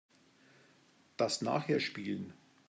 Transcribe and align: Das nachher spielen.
Das 1.15 1.43
nachher 1.43 1.79
spielen. 1.79 2.33